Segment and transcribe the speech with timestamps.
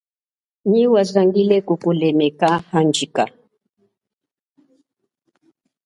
[0.69, 3.23] Nyi wazangile kukulemeka, handjika.